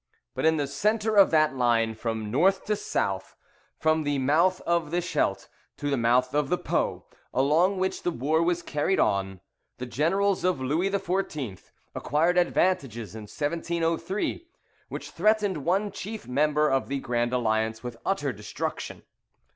[0.33, 3.35] But in the centre of that line from north to south,
[3.77, 8.09] from the mouth of the Scheldt to the mouth of the Po, along which the
[8.09, 9.41] war was carried on,
[9.77, 11.69] the generals of Louis XIV.
[11.93, 14.47] acquired advantages in 1703,
[14.89, 19.03] which threatened one chief member of the Grand Alliance with utter destruction.